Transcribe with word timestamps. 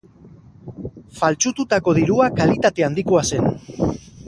Faltsututako 1.19 1.95
dirua 1.99 2.31
kalitate 2.41 2.89
handikoa 2.91 3.25
zen. 3.29 3.55